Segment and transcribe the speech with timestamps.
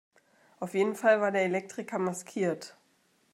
[0.59, 2.75] Auf jeden Fall war der Elektriker maskiert.